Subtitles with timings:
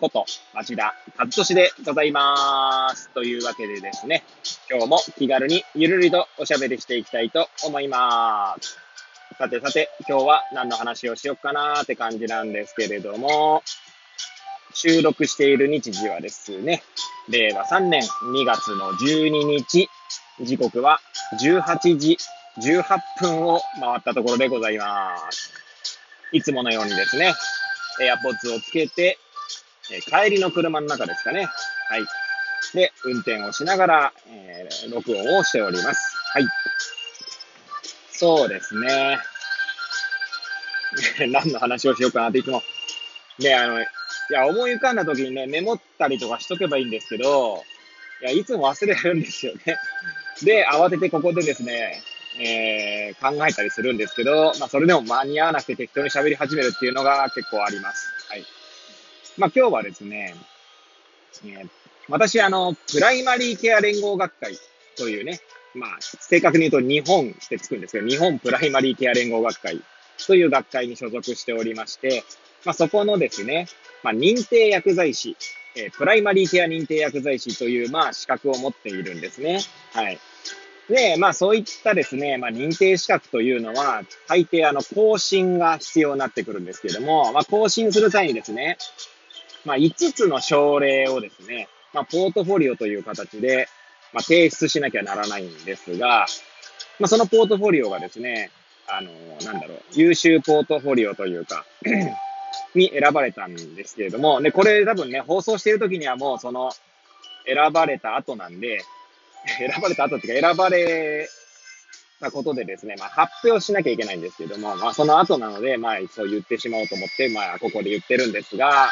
[0.00, 0.24] こと
[0.54, 3.10] 町田和俊でございまーす。
[3.10, 4.24] というわけでですね、
[4.70, 8.78] 今日も気軽にゆるりとおしゃべりしていきたいと思いまーす。
[9.36, 13.62] さてさて、今日は何の話をしよっかなーって感じなんですけれども、
[14.72, 16.82] 収録している日時はですね、
[17.28, 19.88] 令和3年2月の12日、
[20.40, 21.00] 時刻は
[21.38, 22.16] 18時
[22.58, 22.84] 18
[23.18, 25.52] 分を回ったところでございます。
[26.32, 27.34] いつものようにですね、
[28.00, 29.18] エアポッツをつけて、
[29.92, 31.48] え帰りの車の中ですかね。
[31.88, 32.06] はい。
[32.74, 36.16] で、運転をしながら、えー、録音をしております。
[36.32, 36.46] はい。
[38.12, 39.18] そうですね。
[41.28, 42.62] 何の話をしようかなっていつも、
[43.38, 43.86] ね、あの、い
[44.30, 47.64] や、思い浮かんだ時にね、メモったりとかしとけばいいんですけど、
[48.22, 49.76] いや、いつも忘れるんですよね。
[50.42, 52.02] で、慌ててここでですね、
[52.38, 58.08] えー、考えたりするんですけど、まあ、それでも間に合わなくて適当に喋り始めるっていうのが結構あります。
[58.28, 58.44] はい。
[59.36, 60.34] まあ、今日はですね、
[61.44, 61.68] えー、
[62.08, 64.58] 私、あの、プライマリーケア連合学会
[64.96, 65.40] というね、
[65.74, 69.80] まあ、正確に言うと日本ってつくんですけど、日本プライマリーケア連合学会
[70.26, 72.24] という学会に所属しておりまして、
[72.64, 73.66] まあ、そこのですね、
[74.02, 75.36] まあ、認定薬剤師、
[75.76, 79.60] えー、プライマリーケア認定薬剤師という、まあ、資格を持っているんですね。
[79.92, 80.18] はい。
[80.90, 88.76] で、まあそういったですね、まあ認定資格というのは、大抵あの更新が必要になってくるんですけれども、まあ更新する際にですね、
[89.64, 93.68] まあ5つの症例をですね、まあポートフォリオという形で、
[94.12, 96.26] まあ提出しなきゃならないんですが、
[96.98, 98.50] まあそのポートフォリオがですね、
[98.88, 99.10] あの、
[99.44, 101.64] なんだろう、優秀ポートフォリオというか
[102.74, 106.72] に選ばれたんですけれども、で、これ多分ね、放送している時にはもうその、
[107.46, 108.82] 選ばれた後なんで、
[109.58, 111.28] 選ばれた後っていうか、選ばれ
[112.20, 118.90] たことでですね、まあ、発表しなきゃいけないんですけれども、まあ、その後なので、まあ、そう言ってしまおうと思って、まあ、ここで言ってるんですが、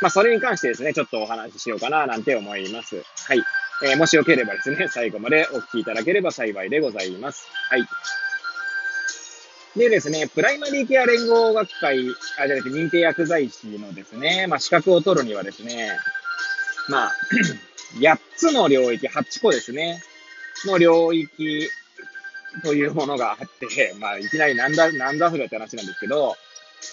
[0.00, 2.96] まあ、それに関してですね、ちょっとお話ししようかな、なんて思います。
[2.96, 3.42] はい。
[3.82, 7.46] えー、もしよければですね、 最後までお聞きいただければ幸いでございます。
[7.70, 7.86] はい。
[9.76, 11.98] でですね、プライマリーケア連合学会、
[12.38, 15.90] あ、じゃなくて認定薬剤師のですね、まあ、資格を取るにはですね、
[16.88, 17.12] まあ
[18.00, 20.02] 8つの領域、8個ですね、
[20.64, 21.68] の領域
[22.62, 26.36] というものがあって、まあ、いきなりなんだ、なんだそれって話なんですけど、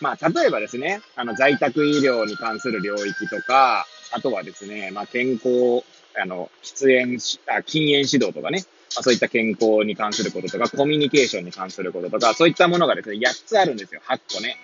[0.00, 5.84] まあ、例えばですね、あの、在宅医療に関する領域とか、あとはですね、まあ、健康、
[6.20, 8.64] あの、喫煙、あ禁煙指導とかね、
[8.96, 14.56] まあ、そういった健康に関することとか、コミュニケーションに関することとか、そういったものがですね、8つあるんですよ、8個ね。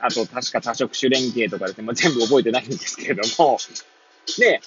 [0.00, 3.58] あと、確か多職種連携とかですね、もう全部覚えてないんですけれども、
[4.38, 4.60] で、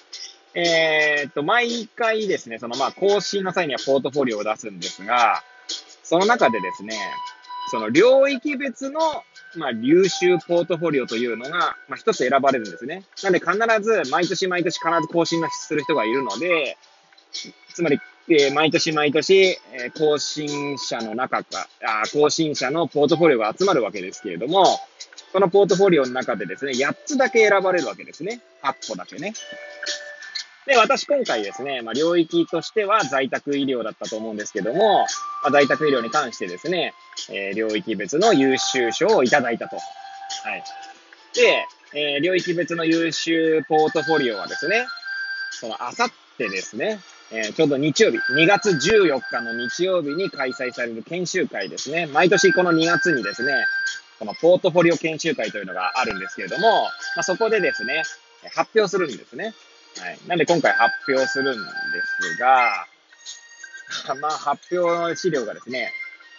[0.53, 5.43] えー、っと、毎回ですね、そのまあ、更新の際にはポートフォリオを出すんですが、
[6.03, 6.97] その中でですね、
[7.69, 8.99] その領域別の、
[9.57, 13.03] まあ、優秀ポートフォリオというのが、まあ、一つ選ばれるんですね。
[13.23, 13.51] なんで必
[13.81, 16.77] ず、毎年毎年必ず更新する人がいるので、
[17.73, 24.65] つまり、えー、毎年毎年、えー、更新者の中か、あ更新者のポートフォリオが集まるわけですけれども、
[25.31, 28.41] そのポートフォリオの中でですね、8つだけ選ばれるわけですね。
[28.63, 29.33] 8個だけね。
[30.67, 35.05] で、私今回ですね、まあ、領域としては在宅医療だったと思うんですけども、
[35.41, 36.93] まあ、在宅医療に関してですね、
[37.29, 39.77] えー、領域別の優秀賞をいただいたと。
[39.77, 40.63] はい。
[41.33, 44.85] で、えー、領域別の優秀ポートフォリオはですね、
[45.51, 46.99] そのあさってですね、
[47.31, 52.07] えー、ちょうど日曜日、2月14日の日曜日に開催される研修会ですね。
[52.07, 53.53] 毎年この2月にですね、
[54.19, 56.83] このポートフォリオ研修会というのがあるんですけれども、
[57.15, 58.03] まあ、そこでですね、
[58.53, 59.53] 発表するんですね。
[59.99, 60.19] はい。
[60.27, 61.61] なんで今回発表するんで
[62.33, 62.85] すが、
[64.21, 65.91] まあ発表資料がですね、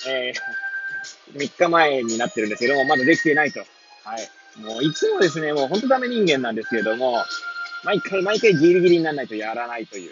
[0.09, 3.61] えー、3日前になってるんですけども、まだできてないと。
[3.61, 3.67] は
[4.19, 4.61] い。
[4.61, 7.25] もういつもですね、もう本当ダメ人間なんですけれども、
[7.85, 10.11] 毎回毎回ギリギリにならないとやらないという。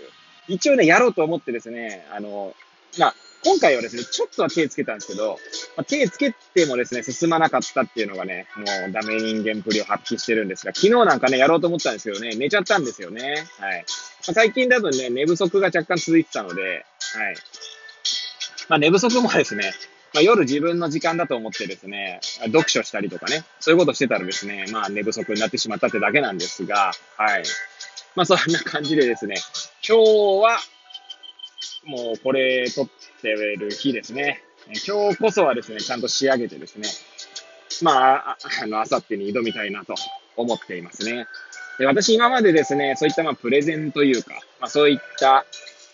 [0.48, 2.54] 一応ね、やろうと思ってですね、あの、
[2.98, 3.14] まあ、
[3.46, 5.38] 今回はですね、ちょっとは手つけたんですけど、
[5.76, 13.46] まあ、手つけてもですね、進まなかったっていうのがね、もうダメ人間ぷりを発揮してるんですが、昨日なんかね、やろうと思ったんですけどね、寝ちゃったんですよね。
[13.60, 13.78] はい。
[13.78, 13.84] ま
[14.30, 16.84] あ、最近だとね、寝不足が若干続いてたので、はい。
[18.68, 19.72] まあ、寝不足もですね、
[20.12, 27.44] まあ、夜自分の時間だと思ってですね、読書したりとかね、そういうことしてたらですね、まあ寝不足になってしまったってだけなんですが、はい。
[28.16, 29.36] まあそんな感じでですね、
[29.86, 30.58] 今日は
[31.86, 32.86] もうこれ撮っ
[33.22, 34.42] てる日ですね。
[34.86, 36.88] 今日こそはですね、ちゃんと仕上げてですね、
[37.82, 39.94] まあ、あ の、あさってに挑みたいなと
[40.36, 41.26] 思っていますね。
[41.78, 45.46] で私今までですね、そういったまあプレゼンというか、まあそういった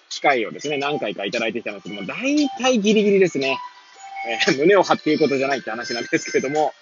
[0.09, 3.59] 機会をですね、何回かいただいてきたんですけども、大体ギリギリですね。
[4.27, 6.73] えー、胸を張っていることじゃないって話なんですけれども、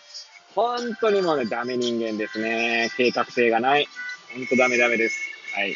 [0.55, 2.91] 本当にもうね、ダメ人間ですね。
[2.97, 3.89] 計画性がない。
[4.35, 5.19] 本当ダメダメです。
[5.55, 5.75] はい。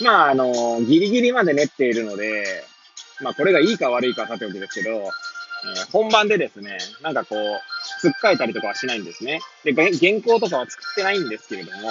[0.00, 2.64] まあ、あの、ギリギリまで練っているので、
[3.20, 7.60] まあ、これがいいか悪いかはさておきですけど、えー、本番でですね、なんかこう、
[8.00, 9.40] つっかえたりとかはしないんですね。
[9.64, 11.88] で、原稿とかは作ってないんですけれども、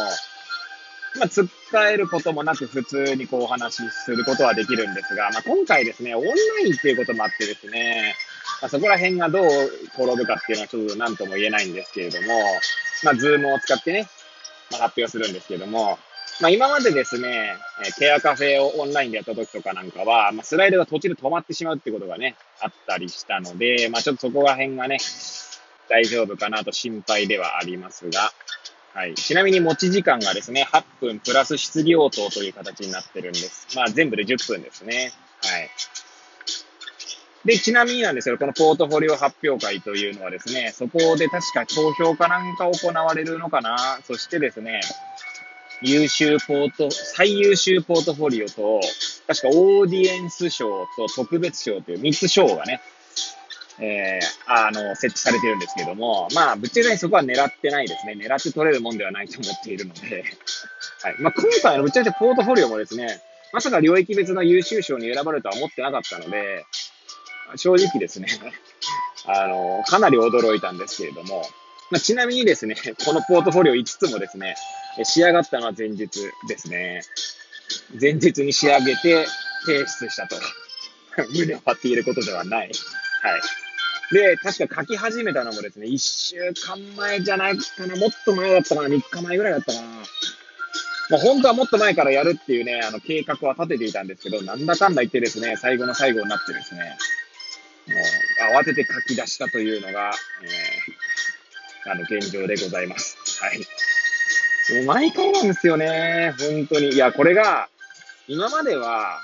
[1.18, 6.32] まあ、つっかえることもなく普通にこうお話しすることはできるんですが、まあ、今回ですね、オンラ
[6.66, 8.16] インっていうこともあってですね、
[8.62, 9.46] まあ、そこら辺がどう
[9.96, 12.28] 転ぶかっていうのはちょっと何とも言えないんですけれども、
[13.04, 14.08] まあ、ズームを使ってね、
[14.72, 15.98] まあ、発表するんですけれども、
[16.42, 17.56] まあ、今までですね、
[17.98, 24.98] ケアカフェをオンラインでやった時とかなんかは、まあ、スライドが途中で止まってしまうってことがね、あったりしたので、まあ、ちょっとそこら辺がね、
[25.90, 28.32] 大丈夫かなと心配ではありますが、
[28.94, 29.16] はい。
[29.16, 33.68] ちなみに持ち時間がですね、8分プラス質疑応答という形になってるんです。
[33.76, 35.12] まあ全部で10分ですね。
[35.44, 35.70] はい。
[37.44, 44.00] で、ちなみになんですけど、このポートフォリオ発表会というのはですね、そこで確か投票かなんか行われるのかな。
[44.06, 44.80] そしてですね、
[45.82, 48.82] 優秀ポート、最優秀ポートフォリオと、
[49.28, 52.82] 確かオーディエンス賞と特別賞という3つ賞がね、
[53.80, 58.14] えー、あの、設置されてるんですけども、まあ、ぶっちゃけそこは狙ってないですね。
[58.14, 60.24] 狙って取れるもんではないと思っているので、
[61.04, 61.16] はい。
[61.20, 66.66] まあ、今回のぶっちゃけポートフォリオもですね、まさか領域別の優秀賞に選ばれるとは思ってなかったので、
[67.58, 68.28] 正直ですね、
[69.28, 71.46] あの、かなり驚いたんですけれども、
[71.92, 72.76] まあ、ちなみにですね、
[73.06, 74.56] このポートフォリオ5つもですね、
[75.04, 76.08] 仕上がったのは前日
[76.48, 77.02] ですね。
[78.00, 79.26] 前日に仕上げて
[79.66, 80.36] 提出したと。
[81.34, 82.72] 胸を張っていることではない。
[83.22, 84.12] はい。
[84.12, 89.88] で、確か書き始めたのもですね、1週間前じゃないかな、もっと前だったかな、3日前ぐらいだったかな。
[91.10, 96.98] まあ、本当はもっと前からやるっていうね、あの計画は立てていたんですけど、なんだかんだ言ってですね、最後の最後になってですね、
[97.88, 100.12] もう慌てて書き出したというのが、
[100.44, 103.18] えー、あの現状でございます。
[103.40, 103.60] はい。
[104.74, 106.90] もう毎回なんですよね、本当に。
[106.90, 107.70] いや、これが、
[108.28, 109.20] 今までは、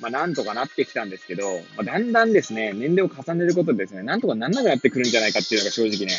[0.00, 6.12] まあ、なんとかなってきたんですけど、まあ、だんだんですね、年齢を重ねることでですね、なんとかなんなくなってくるんじゃないかっていうのが正直ね、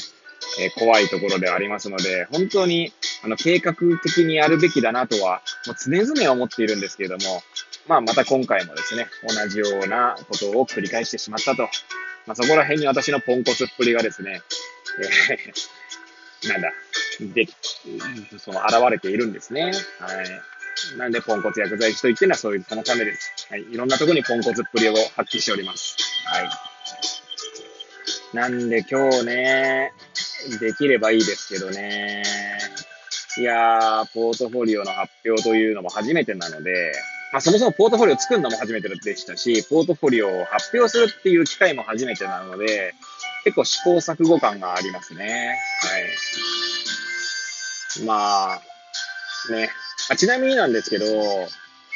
[0.59, 2.93] えー、怖いところではありますので、本当に、
[3.23, 7.41] あの、計画的にやるべきだなとは、もう常々思っているんですけれども、
[7.87, 11.63] まあ、また今回もですね、同じようなことを繰り返してしまったと。
[12.25, 14.41] まあ、そこら辺に私のポンコツっぷりがですね、
[15.31, 16.71] えー、 なんだ、
[17.19, 17.47] で
[18.37, 19.63] その、現れているんですね。
[19.63, 19.73] はい。
[20.97, 23.47] なんで、ポンコツ薬剤師と言ってるのはそういう、そのためです。
[23.49, 23.61] はい。
[23.61, 25.97] いろんなとこにポンコツっぷりを発揮しております。
[26.25, 26.49] はい。
[28.33, 29.91] なんで今日ね、
[30.59, 32.23] できればいいですけどね。
[33.37, 36.91] いやー、ポートフォリオの発表というのも初めてなので、
[37.31, 42.93] まあ、そもそもポートフォリオ作るのも初めてでしたし、ポートフォリオを発表するっていう機会も初めてなので、
[43.43, 45.57] 結構試行錯誤感がありますね。
[45.81, 46.03] はい。
[48.05, 48.61] まあ、
[49.51, 49.69] ね、
[50.09, 51.05] まあ、ちなみになんですけど、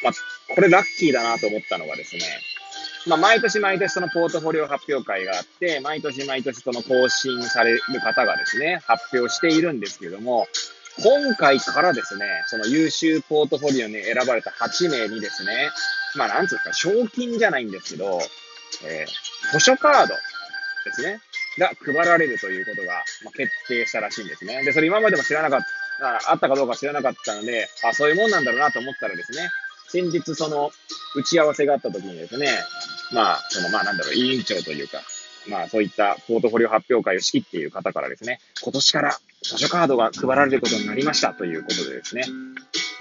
[0.04, 0.14] まあ、
[0.56, 2.22] これラッキーだなと思ったのがですね、
[3.08, 10.48] まあ、毎年毎年そのポートフォリオ発表会があって、毎年毎年その更新される方がですね、発表しているんですけども、
[11.00, 15.70] 今回からですね、その優秀ポートフォリオに選ばれた8名にですね、
[16.16, 18.20] まあなんつうか、賞金じゃないんですけど、
[18.86, 20.14] えー、図書カード
[20.86, 21.22] ですね、
[21.58, 24.64] が配られるということが、ま、決定したらしいんですね。
[24.64, 25.62] で、それ今までも知らなかっ
[26.00, 29.50] たあったかどうか知らなかったので、あ、そういうもんなんだろうなと思ったらですね、
[29.90, 30.72] 先日その
[31.16, 32.48] 打ち合わせがあった時にですね、
[33.14, 35.00] まあ、その、まあなんだろう、委員長というか、
[35.48, 42.24] まあそういったポートフォリオ発表会を仕切っている方からですね、今年から図書カードが配られることになりましたということでですね、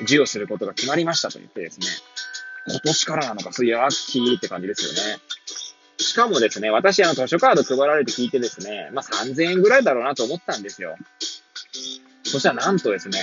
[0.00, 1.86] 授与することが決まりましたと言ってですね、
[2.68, 5.20] 今年からなのか、そういうラッキーって感じですよね。
[5.98, 10.96] しかもですね、私、あの、図書カード配られて聞いてですね、まあ3000円ぐらいだろうなと思ったんですよ。
[12.30, 13.18] そしたらなんとですね、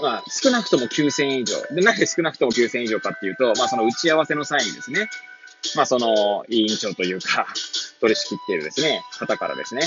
[0.00, 1.56] まあ、少なくとも9000円以上。
[1.74, 5.10] で、なんで少なくとも9000円以上かっていうと、まあ、その打ち合わせの際にですね、
[5.74, 7.46] まあ、その、委員長というか、
[8.00, 9.82] 取り仕切っているですね、方からですね、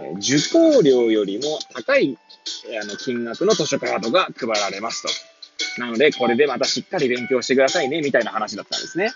[0.00, 2.16] え受講料よりも高い、
[2.80, 5.80] あの、金額の図書カードが配られますと。
[5.80, 9.12] なので、これでまたしっかり勉強してくださいね、みたいな話だったんですね。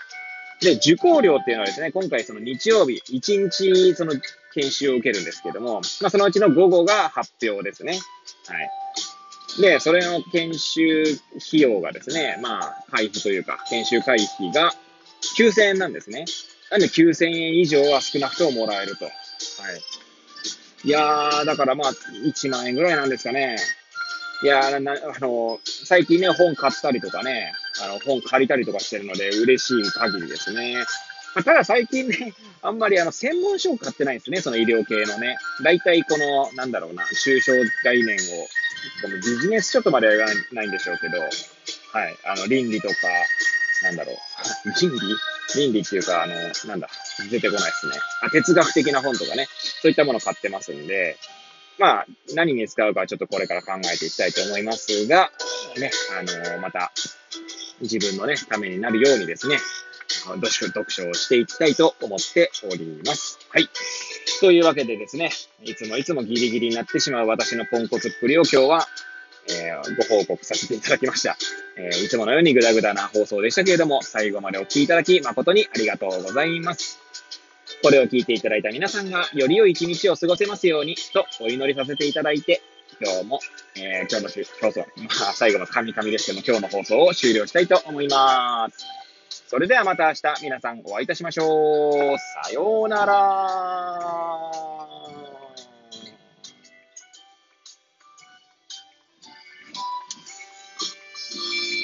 [0.61, 4.13] で、受講料っていうのはですね、今回その日曜日、1日その
[4.53, 7.99] 研修を受けるんですけども、まあ、そのうちの午後が発表ですね。
[8.47, 8.61] は
[9.57, 9.61] い。
[9.61, 14.73] で、それの研修費用がですね、まあ、会費というか、研修会費が、
[15.37, 16.25] 9000円なんですね。
[16.71, 19.05] なんで9000円以上は少なくとももらえると。
[19.05, 19.13] はい。
[20.83, 23.57] いやー、だからまあ、1万円ぐらいなんですかね。
[24.43, 30.85] いやー、な、あの、最近ね、本買ったりとかね、あの、本借りたりとかしてるので、嬉しい限りですね。
[31.35, 35.37] まあ、ただ最近ね、 あんまりあの、専門書を買ってないんですね、その医療系のね。
[35.63, 37.53] 大体この、なんだろうな、抽象
[37.83, 38.47] 概念を、
[39.01, 41.27] このビジネス書とまでは言わないんでしょうけど、は
[42.09, 42.95] い、あの、倫理とか、
[43.83, 44.15] なんだろう、
[44.81, 44.99] 倫理？
[45.55, 46.33] 倫理っていうか、あの、
[46.65, 46.89] なんだ、
[47.29, 47.93] 出てこないですね。
[48.21, 49.47] あ、哲学的な本とかね、
[49.81, 51.17] そういったものを買ってますんで、
[51.77, 55.31] まあ、何に使うかはちょっとこれから考えていきたいと思いますが、
[55.77, 56.91] ね、あのまた、
[57.81, 59.57] 自分のね、ためになるようにですね、
[60.25, 63.39] 読書、読書をしていきたいと思っております。
[63.49, 63.69] はい。
[64.39, 65.31] というわけでですね、
[65.63, 68.87] いつもいつもギリギリになってしまう私のポンコツっぷりを今日は、
[69.49, 71.37] えー、ご報告させていただきました。
[71.77, 76.99] えー、いつものようにグダグダな放送でしたけれども、最後までお聴きいただき誠にありがとうございます。
[77.83, 82.61] これを聞いていただいた皆さんがより良い一日を過ごせますようにとお祈りさせていただいて、
[83.01, 83.39] 今日も、
[83.75, 84.85] えー、今日の放送、ま
[85.29, 88.85] あ、最後の神々ですけども、今日の放送を終了したいと思います。
[89.47, 92.17] それではまた明日皆さんお会いいたしましょう。
[92.43, 94.51] さようなら。